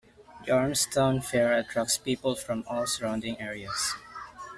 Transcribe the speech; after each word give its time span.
The 0.47 0.51
Ormstown 0.51 1.21
fair 1.23 1.53
attracts 1.59 1.99
people 1.99 2.33
from 2.33 2.63
all 2.67 2.87
surrounding 2.87 3.39
areas. 3.39 3.93